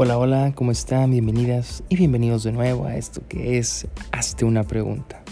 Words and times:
Hola, 0.00 0.16
hola, 0.16 0.52
¿cómo 0.54 0.70
están? 0.70 1.10
Bienvenidas 1.10 1.82
y 1.88 1.96
bienvenidos 1.96 2.44
de 2.44 2.52
nuevo 2.52 2.86
a 2.86 2.94
esto 2.94 3.20
que 3.28 3.58
es 3.58 3.88
Hazte 4.12 4.44
una 4.44 4.62
pregunta. 4.62 5.24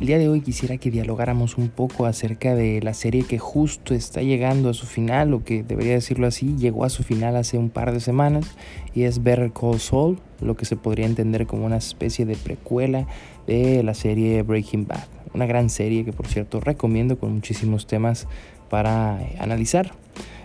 El 0.00 0.06
día 0.06 0.16
de 0.16 0.26
hoy 0.26 0.40
quisiera 0.40 0.78
que 0.78 0.90
dialogáramos 0.90 1.58
un 1.58 1.68
poco 1.68 2.06
acerca 2.06 2.54
de 2.54 2.80
la 2.80 2.94
serie 2.94 3.24
que 3.24 3.38
justo 3.38 3.92
está 3.92 4.22
llegando 4.22 4.70
a 4.70 4.72
su 4.72 4.86
final, 4.86 5.34
o 5.34 5.44
que 5.44 5.62
debería 5.62 5.92
decirlo 5.92 6.26
así, 6.26 6.56
llegó 6.56 6.86
a 6.86 6.88
su 6.88 7.02
final 7.02 7.36
hace 7.36 7.58
un 7.58 7.68
par 7.68 7.92
de 7.92 8.00
semanas, 8.00 8.56
y 8.94 9.02
es 9.02 9.22
Better 9.22 9.52
Call 9.52 9.78
Saul, 9.78 10.18
lo 10.40 10.56
que 10.56 10.64
se 10.64 10.76
podría 10.76 11.04
entender 11.04 11.46
como 11.46 11.66
una 11.66 11.76
especie 11.76 12.24
de 12.24 12.36
precuela 12.36 13.06
de 13.46 13.82
la 13.82 13.92
serie 13.92 14.40
Breaking 14.40 14.86
Bad. 14.86 15.04
Una 15.34 15.44
gran 15.44 15.68
serie 15.68 16.06
que 16.06 16.14
por 16.14 16.26
cierto 16.26 16.58
recomiendo 16.58 17.18
con 17.18 17.34
muchísimos 17.34 17.86
temas 17.86 18.28
para 18.70 19.18
analizar. 19.38 19.92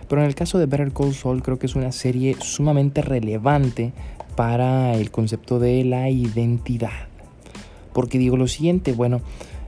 Pero 0.08 0.22
en 0.22 0.28
el 0.28 0.34
caso 0.34 0.58
de 0.58 0.66
Better 0.66 0.92
Call 0.92 1.14
Saul 1.14 1.42
creo 1.42 1.58
que 1.58 1.66
es 1.66 1.74
una 1.74 1.92
serie 1.92 2.36
sumamente 2.40 3.02
relevante 3.02 3.92
para 4.36 4.94
el 4.94 5.10
concepto 5.10 5.58
de 5.58 5.84
la 5.84 6.08
identidad. 6.10 7.08
Porque 7.92 8.18
digo 8.18 8.36
lo 8.36 8.46
siguiente, 8.46 8.92
bueno, 8.92 9.22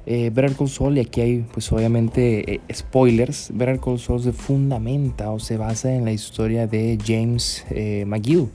eh, 0.07 0.31
Better 0.33 0.55
Call 0.55 0.69
Saul, 0.69 0.97
y 0.97 1.01
aquí 1.01 1.21
hay 1.21 1.45
pues 1.53 1.71
obviamente 1.73 2.55
eh, 2.55 2.61
spoilers, 2.73 3.51
Better 3.53 3.79
Call 3.81 3.99
Saul 3.99 4.23
se 4.23 4.33
fundamenta 4.33 5.31
o 5.31 5.39
se 5.39 5.57
basa 5.57 5.95
en 5.95 6.05
la 6.05 6.13
historia 6.13 6.67
de 6.67 6.99
James 7.05 7.67
eh, 7.71 8.05
McGill, 8.07 8.49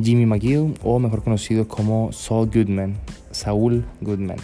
Jimmy 0.00 0.26
McGill, 0.26 0.74
o 0.82 0.98
mejor 0.98 1.22
conocido 1.22 1.66
como 1.66 2.12
Saul 2.12 2.50
Goodman, 2.52 2.94
Saul 3.30 3.84
Goodman. 4.00 4.36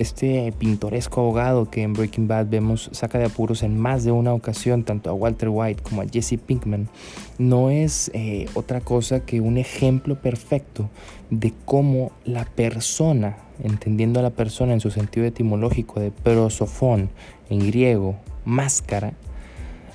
Este 0.00 0.50
pintoresco 0.52 1.20
abogado 1.20 1.68
que 1.68 1.82
en 1.82 1.92
Breaking 1.92 2.26
Bad 2.26 2.46
vemos 2.46 2.88
saca 2.90 3.18
de 3.18 3.26
apuros 3.26 3.62
en 3.62 3.78
más 3.78 4.02
de 4.02 4.10
una 4.10 4.32
ocasión 4.32 4.82
tanto 4.82 5.10
a 5.10 5.12
Walter 5.12 5.50
White 5.50 5.82
como 5.82 6.00
a 6.00 6.06
Jesse 6.06 6.38
Pinkman, 6.38 6.88
no 7.36 7.68
es 7.68 8.10
eh, 8.14 8.46
otra 8.54 8.80
cosa 8.80 9.26
que 9.26 9.42
un 9.42 9.58
ejemplo 9.58 10.18
perfecto 10.18 10.88
de 11.28 11.52
cómo 11.66 12.12
la 12.24 12.46
persona, 12.46 13.36
entendiendo 13.62 14.20
a 14.20 14.22
la 14.22 14.30
persona 14.30 14.72
en 14.72 14.80
su 14.80 14.90
sentido 14.90 15.26
etimológico 15.26 16.00
de 16.00 16.12
prosofón 16.12 17.10
en 17.50 17.58
griego, 17.58 18.16
máscara, 18.46 19.12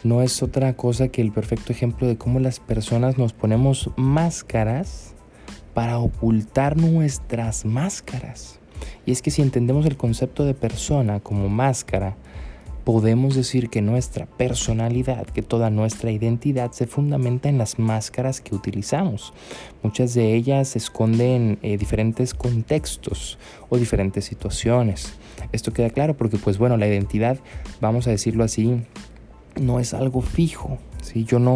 no 0.04 0.22
es 0.22 0.44
otra 0.44 0.74
cosa 0.76 1.08
que 1.08 1.24
el 1.24 1.32
perfecto 1.32 1.72
ejemplo 1.72 2.06
de 2.06 2.16
cómo 2.16 2.40
las 2.40 2.60
personas 2.60 3.18
nos 3.18 3.34
ponemos 3.34 3.90
máscaras 3.96 5.16
para 5.74 5.98
ocultar 5.98 6.78
nuestras 6.78 7.66
máscaras. 7.66 8.60
Y 9.06 9.12
es 9.12 9.22
que 9.22 9.32
si 9.32 9.42
entendemos 9.42 9.86
el 9.86 9.98
concepto 9.98 10.46
de 10.46 10.54
persona 10.54 11.20
como 11.20 11.50
máscara, 11.50 12.16
podemos 12.86 13.36
decir 13.36 13.70
que 13.70 13.82
nuestra 13.82 14.28
personalidad, 14.28 15.26
que 15.26 15.42
toda 15.42 15.72
nuestra 15.72 16.12
identidad 16.12 16.72
se 16.72 16.86
fundamenta 16.86 17.50
en 17.50 17.58
las 17.58 17.80
máscaras 17.80 18.42
que 18.42 18.56
utilizamos. 18.56 19.34
Muchas 19.82 20.14
de 20.14 20.36
ellas 20.36 20.76
esconden 20.76 21.58
eh, 21.64 21.78
diferentes 21.78 22.36
contextos 22.36 23.40
o 23.70 23.78
diferentes 23.78 24.26
situaciones. 24.26 25.14
Esto 25.52 25.74
queda 25.74 25.90
claro 25.90 26.16
porque 26.16 26.38
pues 26.38 26.60
bueno, 26.60 26.78
la 26.78 26.88
identidad, 26.88 27.40
vamos 27.82 28.08
a 28.08 28.12
decirlo 28.12 28.44
así, 28.44 28.82
no 29.60 29.80
es 29.80 29.96
algo 29.96 30.22
fijo. 30.22 30.78
¿sí? 31.02 31.26
Yo 31.26 31.40
no 31.40 31.56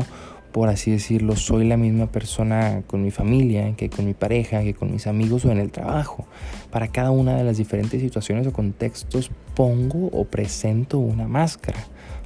por 0.51 0.69
así 0.69 0.91
decirlo, 0.91 1.35
soy 1.35 1.67
la 1.67 1.77
misma 1.77 2.07
persona 2.07 2.81
con 2.87 3.03
mi 3.03 3.11
familia, 3.11 3.75
que 3.75 3.89
con 3.89 4.05
mi 4.05 4.13
pareja, 4.13 4.63
que 4.63 4.73
con 4.73 4.91
mis 4.91 5.05
amigos 5.05 5.45
o 5.45 5.51
en 5.51 5.59
el 5.59 5.71
trabajo. 5.71 6.25
Para 6.71 6.87
cada 6.87 7.11
una 7.11 7.35
de 7.35 7.43
las 7.43 7.57
diferentes 7.57 8.01
situaciones 8.01 8.47
o 8.47 8.53
contextos 8.53 9.31
pongo 9.55 10.07
o 10.07 10.25
presento 10.25 10.97
una 10.97 11.27
máscara, 11.27 11.79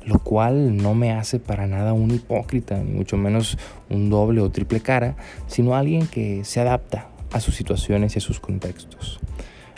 lo 0.06 0.20
cual 0.20 0.78
no 0.78 0.96
me 0.96 1.12
hace 1.12 1.40
para 1.40 1.68
nada 1.68 1.94
un 1.94 2.12
hipócrita, 2.12 2.78
ni 2.78 2.92
mucho 2.92 3.18
menos 3.18 3.58
un 3.90 4.10
doble 4.10 4.42
o 4.42 4.50
triple 4.50 4.80
cara, 4.80 5.16
sino 5.48 5.76
alguien 5.76 6.08
que 6.08 6.46
se 6.46 6.62
adapta 6.62 7.10
a 7.34 7.40
sus 7.40 7.56
situaciones 7.56 8.16
y 8.16 8.20
a 8.20 8.22
sus 8.22 8.40
contextos. 8.40 9.20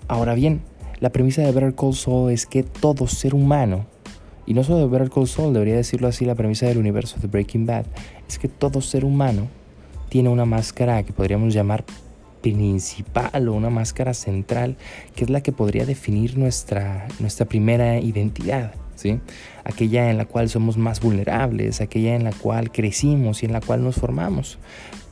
Ahora 0.07 0.35
bien, 0.35 0.61
la 0.99 1.09
premisa 1.09 1.41
de 1.41 1.51
Better 1.51 1.73
Call 1.73 1.95
Saul 1.95 2.31
es 2.31 2.45
que 2.45 2.63
todo 2.63 3.07
ser 3.07 3.33
humano 3.33 3.87
y 4.45 4.53
no 4.53 4.63
solo 4.63 4.79
de 4.79 4.87
Better 4.87 5.09
Call 5.09 5.27
Saul, 5.27 5.53
debería 5.53 5.75
decirlo 5.75 6.07
así, 6.07 6.25
la 6.25 6.35
premisa 6.35 6.67
del 6.67 6.77
universo 6.77 7.19
de 7.19 7.27
Breaking 7.27 7.65
Bad, 7.65 7.85
es 8.27 8.37
que 8.39 8.47
todo 8.47 8.81
ser 8.81 9.05
humano 9.05 9.47
tiene 10.09 10.29
una 10.29 10.45
máscara 10.45 11.03
que 11.03 11.13
podríamos 11.13 11.53
llamar 11.53 11.83
principal 12.41 13.49
o 13.49 13.53
una 13.53 13.71
máscara 13.71 14.13
central, 14.13 14.77
que 15.15 15.23
es 15.23 15.31
la 15.31 15.41
que 15.41 15.51
podría 15.51 15.85
definir 15.85 16.37
nuestra, 16.37 17.07
nuestra 17.19 17.47
primera 17.47 17.99
identidad. 17.99 18.73
¿Sí? 18.95 19.19
Aquella 19.65 20.09
en 20.09 20.17
la 20.17 20.23
cual 20.23 20.47
somos 20.47 20.77
más 20.77 21.01
vulnerables, 21.01 21.81
aquella 21.81 22.15
en 22.15 22.23
la 22.23 22.31
cual 22.31 22.71
crecimos 22.71 23.43
y 23.43 23.45
en 23.45 23.51
la 23.51 23.59
cual 23.59 23.83
nos 23.83 23.95
formamos. 23.95 24.57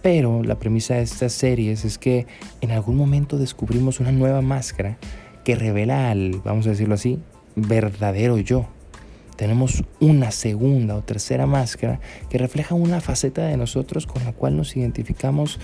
Pero 0.01 0.41
la 0.41 0.55
premisa 0.55 0.95
de 0.95 1.01
estas 1.01 1.33
series 1.33 1.83
es 1.83 1.97
que 1.97 2.25
en 2.61 2.71
algún 2.71 2.95
momento 2.95 3.37
descubrimos 3.37 3.99
una 3.99 4.13
nueva 4.13 4.41
máscara 4.41 4.97
que 5.43 5.55
revela 5.55 6.11
al, 6.11 6.39
vamos 6.45 6.65
a 6.65 6.69
decirlo 6.69 6.95
así, 6.95 7.19
verdadero 7.55 8.37
yo, 8.37 8.67
tenemos 9.35 9.83
una 9.99 10.31
segunda 10.31 10.95
o 10.95 11.01
tercera 11.01 11.45
máscara 11.45 11.99
que 12.29 12.37
refleja 12.37 12.75
una 12.75 13.01
faceta 13.01 13.45
de 13.45 13.57
nosotros 13.57 14.07
con 14.07 14.23
la 14.23 14.33
cual 14.33 14.57
nos 14.57 14.75
identificamos 14.75 15.59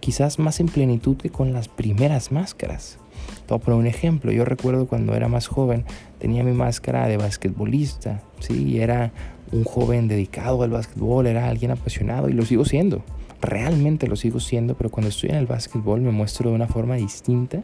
quizás 0.00 0.38
más 0.38 0.60
en 0.60 0.66
plenitud 0.66 1.16
que 1.16 1.30
con 1.30 1.52
las 1.52 1.68
primeras 1.68 2.32
máscaras. 2.32 2.98
Todo 3.46 3.58
por 3.58 3.74
un 3.74 3.86
ejemplo, 3.86 4.32
yo 4.32 4.44
recuerdo 4.44 4.86
cuando 4.86 5.14
era 5.14 5.28
más 5.28 5.46
joven 5.46 5.84
tenía 6.18 6.44
mi 6.44 6.52
máscara 6.52 7.08
de 7.08 7.16
basquetbolista, 7.16 8.22
¿sí? 8.40 8.80
era 8.80 9.12
un 9.52 9.64
joven 9.64 10.08
dedicado 10.08 10.62
al 10.62 10.70
basquetbol, 10.70 11.26
era 11.26 11.48
alguien 11.48 11.70
apasionado 11.70 12.28
y 12.28 12.32
lo 12.32 12.44
sigo 12.44 12.64
siendo. 12.64 13.02
Realmente 13.40 14.06
lo 14.06 14.16
sigo 14.16 14.40
siendo, 14.40 14.74
pero 14.74 14.90
cuando 14.90 15.10
estoy 15.10 15.30
en 15.30 15.36
el 15.36 15.46
básquetbol 15.46 16.00
me 16.00 16.10
muestro 16.10 16.50
de 16.50 16.56
una 16.56 16.66
forma 16.66 16.96
distinta 16.96 17.62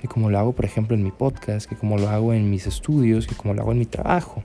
que 0.00 0.08
como 0.08 0.30
lo 0.30 0.38
hago, 0.38 0.52
por 0.52 0.64
ejemplo, 0.64 0.94
en 0.94 1.02
mi 1.02 1.10
podcast, 1.10 1.68
que 1.68 1.76
como 1.76 1.98
lo 1.98 2.08
hago 2.08 2.32
en 2.32 2.50
mis 2.50 2.66
estudios, 2.66 3.26
que 3.26 3.34
como 3.34 3.54
lo 3.54 3.62
hago 3.62 3.72
en 3.72 3.78
mi 3.78 3.86
trabajo. 3.86 4.42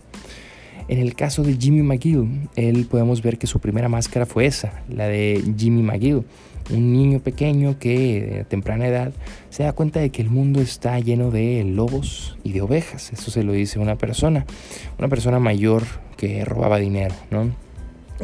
En 0.88 1.00
el 1.00 1.16
caso 1.16 1.44
de 1.44 1.56
Jimmy 1.56 1.82
McGill, 1.82 2.50
él 2.56 2.88
podemos 2.90 3.22
ver 3.22 3.38
que 3.38 3.48
su 3.48 3.60
primera 3.60 3.88
máscara 3.88 4.26
fue 4.26 4.46
esa, 4.46 4.84
la 4.90 5.08
de 5.08 5.42
Jimmy 5.58 5.82
McGill, 5.82 6.24
un 6.72 6.94
niño 6.94 7.20
pequeño 7.20 7.78
que 7.80 8.42
a 8.42 8.44
temprana 8.44 8.88
edad 8.88 9.14
se 9.50 9.64
da 9.64 9.74
cuenta 9.74 10.00
de 10.00 10.10
que 10.10 10.22
el 10.22 10.30
mundo 10.30 10.62
está 10.62 11.00
lleno 11.00 11.32
de 11.32 11.64
lobos 11.64 12.38
y 12.44 12.52
de 12.52 12.62
ovejas. 12.62 13.14
Eso 13.14 13.32
se 13.32 13.44
lo 13.44 13.54
dice 13.54 13.80
una 13.80 13.96
persona, 13.98 14.46
una 14.98 15.08
persona 15.08 15.40
mayor 15.40 15.84
que 16.18 16.44
robaba 16.46 16.80
dinero, 16.80 17.16
¿no? 17.32 17.52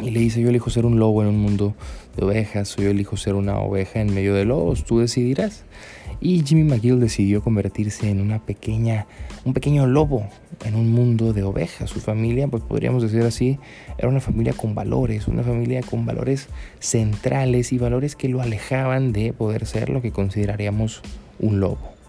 Y 0.00 0.10
le 0.10 0.20
dice, 0.20 0.40
yo 0.40 0.48
elijo 0.48 0.70
ser 0.70 0.86
un 0.86 0.98
lobo 0.98 1.22
en 1.22 1.28
un 1.28 1.38
mundo 1.38 1.74
de 2.16 2.24
ovejas, 2.24 2.76
o 2.78 2.82
yo 2.82 2.90
elijo 2.90 3.16
ser 3.16 3.34
una 3.34 3.58
oveja 3.58 4.00
en 4.00 4.14
medio 4.14 4.34
de 4.34 4.44
lobos, 4.44 4.84
tú 4.84 5.00
decidirás. 5.00 5.64
Y 6.20 6.42
Jimmy 6.44 6.64
McGill 6.64 7.00
decidió 7.00 7.42
convertirse 7.42 8.10
en 8.10 8.20
una 8.20 8.40
pequeña, 8.40 9.06
un 9.44 9.54
pequeño 9.54 9.86
lobo 9.86 10.28
en 10.66 10.74
un 10.74 10.92
mundo 10.92 11.32
de 11.32 11.42
ovejas. 11.42 11.88
Su 11.88 12.00
familia, 12.00 12.46
pues 12.46 12.62
podríamos 12.62 13.02
decir 13.02 13.22
así, 13.22 13.58
era 13.96 14.08
una 14.08 14.20
familia 14.20 14.52
con 14.52 14.74
valores, 14.74 15.28
una 15.28 15.42
familia 15.42 15.80
con 15.82 16.04
valores 16.04 16.48
centrales 16.78 17.72
y 17.72 17.78
valores 17.78 18.16
que 18.16 18.28
lo 18.28 18.42
alejaban 18.42 19.12
de 19.12 19.32
poder 19.32 19.64
ser 19.64 19.88
lo 19.88 20.02
que 20.02 20.12
consideraríamos 20.12 21.00
un 21.38 21.60
lobo. 21.60 21.99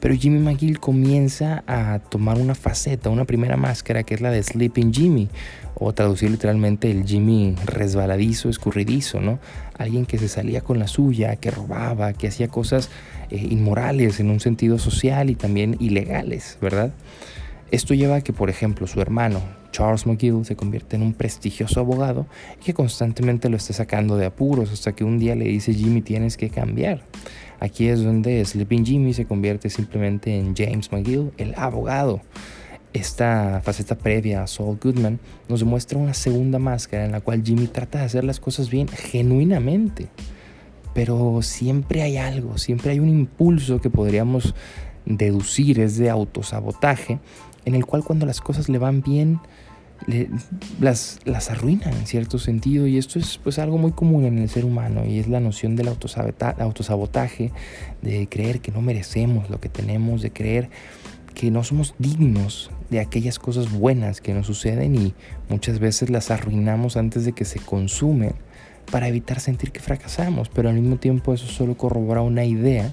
Pero 0.00 0.14
Jimmy 0.14 0.38
McGill 0.38 0.80
comienza 0.80 1.62
a 1.66 1.98
tomar 1.98 2.38
una 2.38 2.54
faceta, 2.54 3.10
una 3.10 3.26
primera 3.26 3.56
máscara 3.56 4.02
que 4.02 4.14
es 4.14 4.20
la 4.20 4.30
de 4.30 4.42
Sleeping 4.42 4.92
Jimmy, 4.92 5.28
o 5.74 5.92
traducir 5.92 6.30
literalmente 6.30 6.90
el 6.90 7.04
Jimmy 7.04 7.54
resbaladizo, 7.64 8.48
escurridizo, 8.48 9.20
¿no? 9.20 9.38
Alguien 9.78 10.06
que 10.06 10.18
se 10.18 10.28
salía 10.28 10.62
con 10.62 10.78
la 10.78 10.88
suya, 10.88 11.36
que 11.36 11.50
robaba, 11.50 12.12
que 12.12 12.28
hacía 12.28 12.48
cosas 12.48 12.90
eh, 13.30 13.36
inmorales 13.36 14.20
en 14.20 14.30
un 14.30 14.40
sentido 14.40 14.78
social 14.78 15.30
y 15.30 15.34
también 15.34 15.76
ilegales, 15.80 16.58
¿verdad? 16.60 16.92
Esto 17.70 17.94
lleva 17.94 18.16
a 18.16 18.20
que, 18.20 18.32
por 18.32 18.50
ejemplo, 18.50 18.88
su 18.88 19.00
hermano, 19.00 19.40
Charles 19.70 20.04
McGill, 20.04 20.44
se 20.44 20.56
convierte 20.56 20.96
en 20.96 21.02
un 21.02 21.14
prestigioso 21.14 21.78
abogado 21.78 22.26
y 22.60 22.64
que 22.64 22.74
constantemente 22.74 23.48
lo 23.48 23.56
está 23.56 23.72
sacando 23.72 24.16
de 24.16 24.26
apuros 24.26 24.72
hasta 24.72 24.92
que 24.92 25.04
un 25.04 25.20
día 25.20 25.36
le 25.36 25.44
dice 25.44 25.72
Jimmy 25.72 26.02
tienes 26.02 26.36
que 26.36 26.50
cambiar. 26.50 27.04
Aquí 27.60 27.86
es 27.86 28.02
donde 28.02 28.44
Sleeping 28.44 28.84
Jimmy 28.84 29.14
se 29.14 29.26
convierte 29.26 29.70
simplemente 29.70 30.36
en 30.36 30.56
James 30.56 30.90
McGill, 30.90 31.30
el 31.36 31.54
abogado. 31.56 32.20
Esta 32.92 33.60
faceta 33.62 33.96
previa 33.96 34.42
a 34.42 34.46
Saul 34.48 34.78
Goodman 34.82 35.20
nos 35.48 35.60
demuestra 35.60 35.96
una 35.96 36.14
segunda 36.14 36.58
máscara 36.58 37.04
en 37.04 37.12
la 37.12 37.20
cual 37.20 37.44
Jimmy 37.44 37.68
trata 37.68 38.00
de 38.00 38.06
hacer 38.06 38.24
las 38.24 38.40
cosas 38.40 38.68
bien 38.68 38.88
genuinamente. 38.88 40.08
Pero 40.92 41.40
siempre 41.42 42.02
hay 42.02 42.16
algo, 42.16 42.58
siempre 42.58 42.90
hay 42.90 42.98
un 42.98 43.08
impulso 43.08 43.80
que 43.80 43.90
podríamos 43.90 44.54
deducir 45.04 45.80
es 45.80 45.98
de 45.98 46.10
autosabotaje, 46.10 47.18
en 47.64 47.74
el 47.74 47.86
cual 47.86 48.04
cuando 48.04 48.26
las 48.26 48.40
cosas 48.40 48.68
le 48.68 48.78
van 48.78 49.02
bien, 49.02 49.40
las, 50.80 51.18
las 51.24 51.50
arruinan 51.50 51.92
en 51.92 52.06
cierto 52.06 52.38
sentido 52.38 52.86
y 52.86 52.96
esto 52.96 53.18
es 53.18 53.38
pues 53.42 53.58
algo 53.58 53.76
muy 53.76 53.92
común 53.92 54.24
en 54.24 54.38
el 54.38 54.48
ser 54.48 54.64
humano 54.64 55.04
y 55.06 55.18
es 55.18 55.28
la 55.28 55.40
noción 55.40 55.76
del 55.76 55.88
autosabotaje, 55.88 57.52
de 58.02 58.28
creer 58.28 58.60
que 58.60 58.72
no 58.72 58.80
merecemos 58.80 59.50
lo 59.50 59.60
que 59.60 59.68
tenemos, 59.68 60.22
de 60.22 60.32
creer 60.32 60.70
que 61.34 61.50
no 61.50 61.62
somos 61.64 61.94
dignos 61.98 62.70
de 62.88 63.00
aquellas 63.00 63.38
cosas 63.38 63.70
buenas 63.70 64.20
que 64.20 64.34
nos 64.34 64.46
suceden 64.46 64.94
y 64.94 65.14
muchas 65.48 65.78
veces 65.78 66.10
las 66.10 66.30
arruinamos 66.30 66.96
antes 66.96 67.24
de 67.24 67.32
que 67.32 67.44
se 67.44 67.60
consumen 67.60 68.34
para 68.90 69.06
evitar 69.06 69.38
sentir 69.38 69.70
que 69.70 69.80
fracasamos, 69.80 70.48
pero 70.48 70.68
al 70.68 70.74
mismo 70.74 70.96
tiempo 70.96 71.32
eso 71.32 71.46
solo 71.46 71.76
corrobora 71.76 72.22
una 72.22 72.44
idea 72.44 72.92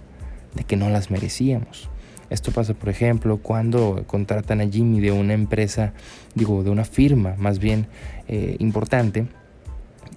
de 0.54 0.64
que 0.64 0.76
no 0.76 0.90
las 0.90 1.10
merecíamos. 1.10 1.90
Esto 2.30 2.52
pasa, 2.52 2.74
por 2.74 2.90
ejemplo, 2.90 3.38
cuando 3.38 4.04
contratan 4.06 4.60
a 4.62 4.68
Jimmy 4.68 5.00
de 5.00 5.12
una 5.12 5.34
empresa, 5.34 5.94
digo, 6.36 6.64
de 6.64 6.70
una 6.70 6.84
firma 6.84 7.36
más 7.38 7.60
bien 7.60 7.88
eh, 8.28 8.58
importante, 8.60 9.28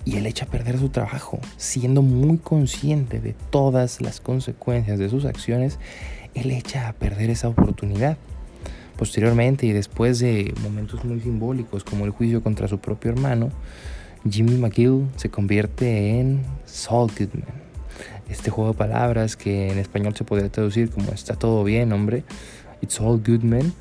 y 0.04 0.16
él 0.16 0.26
echa 0.26 0.46
a 0.46 0.48
perder 0.48 0.78
su 0.78 0.88
trabajo, 0.88 1.38
siendo 1.56 2.02
muy 2.02 2.38
consciente 2.38 3.20
de 3.20 3.34
todas 3.50 4.00
las 4.00 4.20
consecuencias 4.20 4.98
de 4.98 5.08
sus 5.08 5.24
acciones, 5.24 5.78
él 6.34 6.50
echa 6.50 6.88
a 6.88 6.92
perder 6.94 7.30
esa 7.30 7.48
oportunidad. 7.48 8.16
Posteriormente 8.96 9.66
y 9.66 9.72
después 9.72 10.18
de 10.18 10.52
momentos 10.62 11.04
muy 11.04 11.20
simbólicos 11.20 11.84
como 11.84 12.04
el 12.04 12.10
juicio 12.10 12.42
contra 12.42 12.68
su 12.68 12.78
propio 12.78 13.10
hermano, 13.10 13.50
Jimmy 14.28 14.56
McGill 14.56 15.06
se 15.16 15.30
convierte 15.30 16.20
en 16.20 16.42
Saul 16.66 17.10
Goodman. 17.18 17.69
Este 18.30 18.50
juego 18.50 18.72
de 18.72 18.78
palabras 18.78 19.36
que 19.36 19.70
en 19.70 19.78
español 19.78 20.14
se 20.14 20.24
podría 20.24 20.48
traducir 20.48 20.90
como 20.90 21.10
está 21.10 21.34
todo 21.34 21.64
bien, 21.64 21.92
hombre, 21.92 22.22
It's 22.80 23.00
all 23.00 23.18
good, 23.18 23.42
man, 23.42 23.72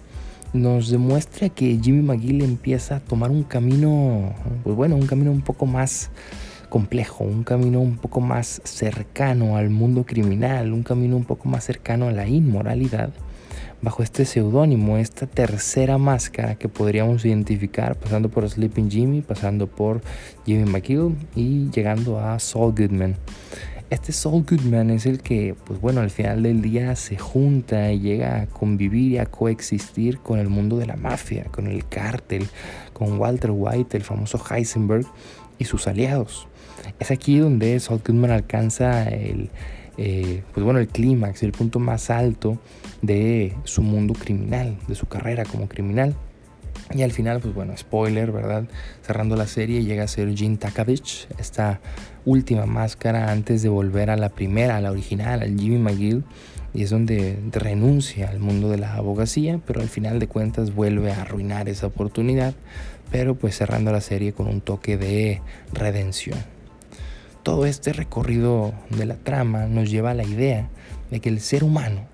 nos 0.54 0.90
demuestra 0.90 1.50
que 1.50 1.80
Jimmy 1.82 2.02
McGill 2.02 2.42
empieza 2.42 2.98
a 2.98 3.00
tomar 3.00 3.30
un 3.30 3.44
camino, 3.44 4.34
pues 4.64 4.76
bueno, 4.76 4.96
un 4.96 5.06
camino 5.06 5.32
un 5.32 5.42
poco 5.42 5.66
más 5.66 6.10
complejo, 6.70 7.24
un 7.24 7.44
camino 7.44 7.80
un 7.80 7.98
poco 7.98 8.22
más 8.22 8.62
cercano 8.64 9.56
al 9.56 9.70
mundo 9.70 10.06
criminal, 10.06 10.74
un 10.74 10.84
camino 10.84 11.16
un 11.16 11.26
poco 11.26 11.48
más 11.48 11.64
cercano 11.64 12.08
a 12.08 12.12
la 12.12 12.28
inmoralidad 12.28 13.12
bajo 13.82 14.04
este 14.04 14.26
seudónimo, 14.26 14.98
esta 14.98 15.26
tercera 15.26 15.98
máscara 15.98 16.56
que 16.56 16.68
podríamos 16.68 17.24
identificar 17.26 17.96
pasando 17.96 18.30
por 18.30 18.50
Sleeping 18.50 18.90
Jimmy, 18.90 19.22
pasando 19.22 19.68
por 19.68 20.02
Jimmy 20.46 20.70
McGill 20.70 21.16
y 21.36 21.70
llegando 21.70 22.20
a 22.20 22.40
Saul 22.40 22.74
Goodman. 22.74 23.16
Este 23.90 24.12
Saul 24.12 24.46
Goodman 24.48 24.92
es 24.92 25.08
el 25.08 25.20
que, 25.20 25.56
pues 25.66 25.82
bueno, 25.82 26.02
al 26.02 26.12
final 26.12 26.44
del 26.44 26.62
día 26.62 26.96
se 26.96 27.18
junta 27.18 27.92
y 27.92 28.00
llega 28.00 28.42
a 28.42 28.46
convivir 28.46 29.14
y 29.14 29.18
a 29.18 29.26
coexistir 29.26 30.20
con 30.20 30.38
el 30.38 30.48
mundo 30.48 30.78
de 30.78 30.86
la 30.86 30.96
mafia, 30.96 31.46
con 31.46 31.66
el 31.66 31.88
cártel, 31.88 32.48
con 32.94 33.20
Walter 33.20 33.50
White, 33.52 33.98
el 33.98 34.04
famoso 34.04 34.40
Heisenberg 34.48 35.08
y 35.58 35.66
sus 35.66 35.88
aliados. 35.88 36.48
Es 37.00 37.10
aquí 37.10 37.40
donde 37.40 37.80
Saul 37.80 38.02
Goodman 38.06 38.30
alcanza 38.30 39.10
el, 39.10 39.50
eh, 39.98 40.44
pues 40.54 40.64
bueno, 40.64 40.80
el 40.80 40.88
clímax, 40.88 41.42
el 41.42 41.52
punto 41.52 41.80
más 41.80 42.12
alto 42.12 42.60
de 43.02 43.56
su 43.64 43.82
mundo 43.82 44.14
criminal, 44.14 44.78
de 44.88 44.94
su 44.94 45.08
carrera 45.08 45.46
como 45.46 45.68
criminal. 45.68 46.16
Y 46.92 47.04
al 47.04 47.12
final, 47.12 47.40
pues 47.40 47.54
bueno, 47.54 47.78
spoiler, 47.78 48.32
¿verdad? 48.32 48.64
Cerrando 49.04 49.36
la 49.36 49.46
serie 49.46 49.84
llega 49.84 50.04
a 50.04 50.08
ser 50.08 50.36
Gene 50.36 50.58
Takavich, 50.58 51.28
esta 51.38 51.80
última 52.26 52.66
máscara 52.66 53.32
antes 53.32 53.62
de 53.62 53.70
volver 53.70 54.10
a 54.10 54.18
la 54.18 54.30
primera, 54.30 54.78
a 54.78 54.82
la 54.82 54.92
original, 54.92 55.42
al 55.42 55.60
Jimmy 55.60 55.78
McGill. 55.78 56.24
Y 56.74 56.84
es 56.84 56.90
donde 56.90 57.40
renuncia 57.52 58.30
al 58.30 58.40
mundo 58.40 58.70
de 58.70 58.78
la 58.78 58.94
abogacía, 58.94 59.60
pero 59.66 59.82
al 59.82 59.90
final 59.90 60.20
de 60.20 60.28
cuentas 60.28 60.74
vuelve 60.74 61.12
a 61.12 61.22
arruinar 61.22 61.68
esa 61.70 61.88
oportunidad, 61.88 62.54
pero 63.12 63.36
pues 63.36 63.58
cerrando 63.58 63.92
la 63.92 64.02
serie 64.02 64.34
con 64.34 64.48
un 64.48 64.62
toque 64.62 64.98
de 64.98 65.42
redención 65.74 66.38
todo 67.44 67.66
este 67.66 67.94
recorrido 67.94 68.74
de 68.90 69.06
la 69.06 69.16
trama 69.16 69.66
nos 69.66 69.90
lleva 69.90 70.12
a 70.12 70.14
la 70.14 70.24
idea 70.24 70.70
de 71.10 71.20
que 71.20 71.30
el 71.30 71.40
ser 71.40 71.64
humano 71.64 72.08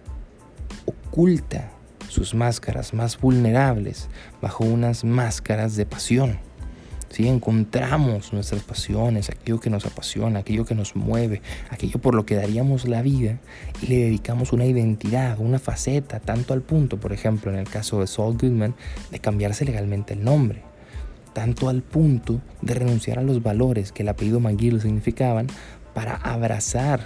oculta 0.85 1.71
sus 2.15 2.33
máscaras 2.33 2.93
más 2.93 3.19
vulnerables 3.19 4.07
bajo 4.41 4.63
unas 4.63 5.03
máscaras 5.03 5.75
de 5.75 5.85
pasión. 5.85 6.39
Si 7.09 7.27
encontramos 7.27 8.33
nuestras 8.33 8.63
pasiones, 8.63 9.29
aquello 9.29 9.59
que 9.59 9.69
nos 9.69 9.85
apasiona, 9.85 10.39
aquello 10.39 10.65
que 10.65 10.75
nos 10.75 10.95
mueve, 10.95 11.41
aquello 11.69 11.99
por 11.99 12.15
lo 12.15 12.25
que 12.25 12.35
daríamos 12.35 12.87
la 12.87 13.01
vida 13.01 13.39
y 13.81 13.87
le 13.87 13.97
dedicamos 13.97 14.53
una 14.53 14.65
identidad, 14.65 15.39
una 15.39 15.59
faceta, 15.59 16.19
tanto 16.19 16.53
al 16.53 16.61
punto, 16.61 16.99
por 16.99 17.13
ejemplo, 17.13 17.51
en 17.51 17.57
el 17.57 17.69
caso 17.69 17.99
de 17.99 18.07
Saul 18.07 18.37
Goodman, 18.37 18.75
de 19.11 19.19
cambiarse 19.19 19.65
legalmente 19.65 20.13
el 20.13 20.23
nombre 20.23 20.63
tanto 21.33 21.67
al 21.67 21.81
punto 21.81 22.39
de 22.61 22.75
renunciar 22.75 23.19
a 23.19 23.21
los 23.21 23.43
valores 23.43 23.91
que 23.91 24.03
el 24.03 24.09
apellido 24.09 24.39
McGill 24.39 24.79
significaban 24.79 25.47
para 25.93 26.15
abrazar 26.15 27.01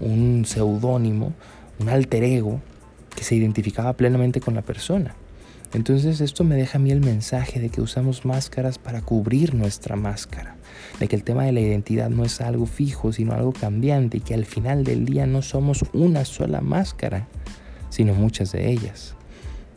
un 0.00 0.46
seudónimo, 0.46 1.34
un 1.78 1.90
alter 1.90 2.24
ego 2.24 2.62
que 3.16 3.24
se 3.24 3.34
identificaba 3.34 3.94
plenamente 3.94 4.40
con 4.40 4.54
la 4.54 4.62
persona. 4.62 5.16
Entonces 5.72 6.20
esto 6.20 6.44
me 6.44 6.54
deja 6.54 6.78
a 6.78 6.80
mí 6.80 6.92
el 6.92 7.00
mensaje 7.00 7.58
de 7.58 7.70
que 7.70 7.80
usamos 7.80 8.24
máscaras 8.24 8.78
para 8.78 9.02
cubrir 9.02 9.54
nuestra 9.54 9.96
máscara, 9.96 10.56
de 11.00 11.08
que 11.08 11.16
el 11.16 11.24
tema 11.24 11.44
de 11.44 11.52
la 11.52 11.60
identidad 11.60 12.08
no 12.08 12.24
es 12.24 12.40
algo 12.40 12.66
fijo, 12.66 13.12
sino 13.12 13.32
algo 13.32 13.52
cambiante 13.52 14.18
y 14.18 14.20
que 14.20 14.34
al 14.34 14.44
final 14.44 14.84
del 14.84 15.04
día 15.04 15.26
no 15.26 15.42
somos 15.42 15.84
una 15.92 16.24
sola 16.24 16.60
máscara, 16.60 17.26
sino 17.90 18.14
muchas 18.14 18.52
de 18.52 18.70
ellas. 18.70 19.16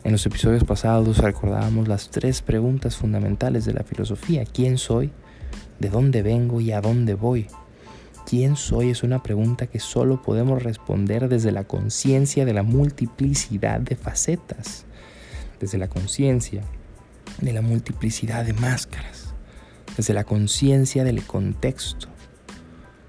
En 0.04 0.12
los 0.12 0.24
episodios 0.24 0.64
pasados 0.64 1.18
recordábamos 1.18 1.88
las 1.88 2.08
tres 2.10 2.40
preguntas 2.40 2.96
fundamentales 2.96 3.64
de 3.64 3.74
la 3.74 3.82
filosofía. 3.82 4.44
¿Quién 4.44 4.78
soy? 4.78 5.10
¿De 5.78 5.90
dónde 5.90 6.22
vengo 6.22 6.60
y 6.60 6.72
a 6.72 6.80
dónde 6.80 7.14
voy? 7.14 7.48
¿Quién 8.30 8.54
soy? 8.54 8.90
Es 8.90 9.02
una 9.02 9.24
pregunta 9.24 9.66
que 9.66 9.80
solo 9.80 10.22
podemos 10.22 10.62
responder 10.62 11.28
desde 11.28 11.50
la 11.50 11.64
conciencia 11.64 12.44
de 12.44 12.54
la 12.54 12.62
multiplicidad 12.62 13.80
de 13.80 13.96
facetas, 13.96 14.84
desde 15.58 15.78
la 15.78 15.88
conciencia 15.88 16.62
de 17.40 17.52
la 17.52 17.60
multiplicidad 17.60 18.44
de 18.44 18.52
máscaras, 18.52 19.34
desde 19.96 20.14
la 20.14 20.22
conciencia 20.22 21.02
del 21.02 21.24
contexto, 21.24 22.06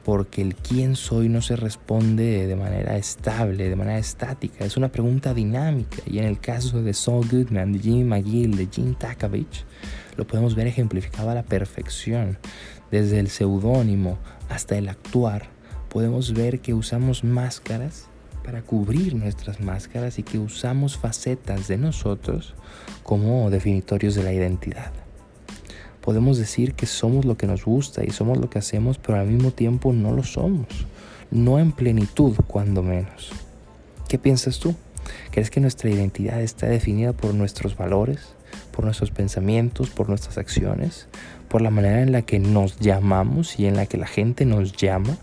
porque 0.03 0.41
el 0.41 0.55
quién 0.55 0.95
soy 0.95 1.29
no 1.29 1.43
se 1.43 1.55
responde 1.55 2.47
de 2.47 2.55
manera 2.55 2.97
estable, 2.97 3.69
de 3.69 3.75
manera 3.75 3.99
estática, 3.99 4.65
es 4.65 4.75
una 4.75 4.91
pregunta 4.91 5.35
dinámica 5.35 5.97
y 6.07 6.17
en 6.17 6.25
el 6.25 6.39
caso 6.39 6.81
de 6.81 6.95
Saul 6.95 7.27
Goodman, 7.29 7.73
de 7.73 7.79
Jimmy 7.79 8.05
McGill, 8.05 8.57
de 8.57 8.67
Jim 8.71 8.95
Takovich, 8.95 9.65
lo 10.17 10.25
podemos 10.25 10.55
ver 10.55 10.65
ejemplificado 10.65 11.29
a 11.29 11.35
la 11.35 11.43
perfección. 11.43 12.39
Desde 12.91 13.19
el 13.19 13.29
seudónimo 13.29 14.17
hasta 14.49 14.77
el 14.77 14.89
actuar, 14.89 15.47
podemos 15.89 16.33
ver 16.33 16.59
que 16.59 16.73
usamos 16.73 17.23
máscaras 17.23 18.07
para 18.43 18.61
cubrir 18.61 19.15
nuestras 19.15 19.59
máscaras 19.59 20.19
y 20.19 20.23
que 20.23 20.39
usamos 20.39 20.97
facetas 20.97 21.67
de 21.67 21.77
nosotros 21.77 22.53
como 23.03 23.49
definitorios 23.49 24.15
de 24.15 24.23
la 24.23 24.33
identidad 24.33 24.91
podemos 26.01 26.37
decir 26.37 26.73
que 26.73 26.87
somos 26.87 27.25
lo 27.25 27.37
que 27.37 27.47
nos 27.47 27.63
gusta 27.63 28.03
y 28.03 28.09
somos 28.09 28.37
lo 28.37 28.49
que 28.49 28.59
hacemos, 28.59 28.97
pero 28.97 29.19
al 29.19 29.27
mismo 29.27 29.51
tiempo 29.51 29.93
no 29.93 30.11
lo 30.11 30.23
somos. 30.23 30.67
No 31.29 31.59
en 31.59 31.71
plenitud, 31.71 32.35
cuando 32.47 32.83
menos. 32.83 33.31
¿Qué 34.09 34.17
piensas 34.17 34.59
tú? 34.59 34.75
¿Crees 35.31 35.49
que 35.49 35.61
nuestra 35.61 35.89
identidad 35.89 36.41
está 36.41 36.67
definida 36.67 37.13
por 37.13 37.33
nuestros 37.33 37.77
valores, 37.77 38.33
por 38.71 38.83
nuestros 38.83 39.11
pensamientos, 39.11 39.89
por 39.89 40.09
nuestras 40.09 40.37
acciones, 40.37 41.07
por 41.51 41.61
la 41.61 41.69
manera 41.69 42.01
en 42.01 42.13
la 42.13 42.21
que 42.21 42.39
nos 42.39 42.79
llamamos 42.79 43.59
y 43.59 43.65
en 43.65 43.75
la 43.75 43.85
que 43.85 43.97
la 43.97 44.07
gente 44.07 44.45
nos 44.45 44.71
llama? 44.71 45.17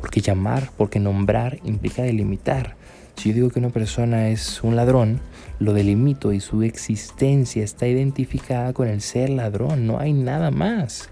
Porque 0.00 0.20
llamar, 0.20 0.70
porque 0.76 1.00
nombrar 1.00 1.60
implica 1.64 2.02
delimitar. 2.02 2.76
Si 3.16 3.30
yo 3.30 3.34
digo 3.34 3.48
que 3.48 3.58
una 3.58 3.70
persona 3.70 4.28
es 4.28 4.62
un 4.62 4.76
ladrón, 4.76 5.20
lo 5.60 5.72
delimito 5.72 6.34
y 6.34 6.40
su 6.40 6.62
existencia 6.62 7.64
está 7.64 7.86
identificada 7.86 8.74
con 8.74 8.86
el 8.86 9.00
ser 9.00 9.30
ladrón, 9.30 9.86
no 9.86 9.98
hay 9.98 10.12
nada 10.12 10.50
más. 10.50 11.08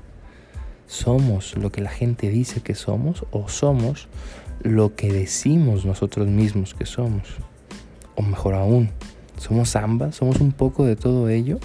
Somos 0.86 1.56
lo 1.56 1.72
que 1.72 1.80
la 1.80 1.90
gente 1.90 2.28
dice 2.28 2.60
que 2.60 2.74
somos 2.74 3.24
o 3.30 3.48
somos 3.48 4.08
lo 4.60 4.94
que 4.94 5.10
decimos 5.10 5.86
nosotros 5.86 6.28
mismos 6.28 6.74
que 6.74 6.84
somos. 6.84 7.28
O 8.14 8.20
mejor 8.20 8.54
aún, 8.54 8.90
somos 9.38 9.74
ambas, 9.74 10.16
somos 10.16 10.38
un 10.40 10.52
poco 10.52 10.84
de 10.84 10.96
todo 10.96 11.30
ello. 11.30 11.58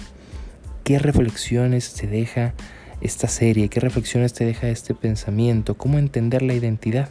¿Qué 0.82 0.98
reflexiones 0.98 1.92
te 1.92 2.06
deja 2.06 2.54
esta 3.00 3.28
serie? 3.28 3.68
¿Qué 3.68 3.80
reflexiones 3.80 4.32
te 4.32 4.44
deja 4.44 4.68
este 4.68 4.94
pensamiento? 4.94 5.76
¿Cómo 5.76 5.98
entender 5.98 6.42
la 6.42 6.54
identidad? 6.54 7.08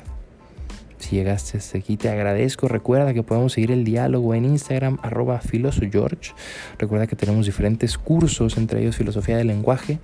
Si 0.97 1.15
llegaste 1.15 1.57
hasta 1.57 1.77
aquí, 1.77 1.97
te 1.97 2.09
agradezco. 2.09 2.67
Recuerda 2.67 3.13
que 3.13 3.21
podemos 3.21 3.53
seguir 3.53 3.71
el 3.71 3.83
diálogo 3.83 4.33
en 4.33 4.45
Instagram, 4.45 4.97
arroba 5.03 5.39
filosogeorge. 5.39 6.33
Recuerda 6.79 7.07
que 7.07 7.15
tenemos 7.15 7.45
diferentes 7.45 7.97
cursos, 7.97 8.57
entre 8.57 8.81
ellos 8.81 8.95
filosofía 8.95 9.37
del 9.37 9.47
lenguaje, 9.47 9.99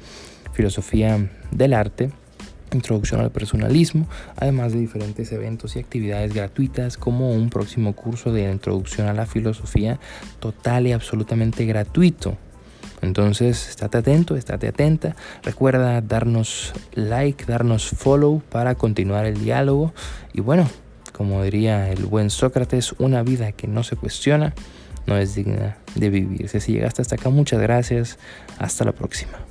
filosofía 0.53 1.29
del 1.51 1.73
arte, 1.73 2.11
introducción 2.73 3.21
al 3.21 3.31
personalismo, 3.31 4.07
además 4.35 4.73
de 4.73 4.79
diferentes 4.79 5.31
eventos 5.31 5.75
y 5.75 5.79
actividades 5.79 6.33
gratuitas 6.33 6.97
como 6.97 7.31
un 7.31 7.49
próximo 7.49 7.93
curso 7.93 8.31
de 8.31 8.51
introducción 8.51 9.07
a 9.07 9.13
la 9.13 9.25
filosofía 9.25 9.99
total 10.39 10.87
y 10.87 10.91
absolutamente 10.91 11.65
gratuito. 11.65 12.37
Entonces, 13.01 13.69
estate 13.69 13.97
atento, 13.97 14.35
estate 14.35 14.67
atenta. 14.67 15.15
Recuerda 15.43 16.01
darnos 16.01 16.73
like, 16.93 17.45
darnos 17.45 17.89
follow 17.89 18.41
para 18.49 18.75
continuar 18.75 19.25
el 19.25 19.43
diálogo. 19.43 19.93
Y 20.33 20.41
bueno, 20.41 20.69
como 21.11 21.43
diría 21.43 21.91
el 21.91 22.05
buen 22.05 22.29
Sócrates, 22.29 22.93
una 22.99 23.23
vida 23.23 23.51
que 23.51 23.67
no 23.67 23.83
se 23.83 23.95
cuestiona 23.95 24.53
no 25.07 25.17
es 25.17 25.35
digna 25.35 25.77
de 25.95 26.09
vivir. 26.09 26.47
Si 26.47 26.73
llegaste 26.73 27.01
hasta 27.01 27.15
acá, 27.15 27.29
muchas 27.29 27.59
gracias. 27.59 28.17
Hasta 28.59 28.85
la 28.85 28.91
próxima. 28.91 29.50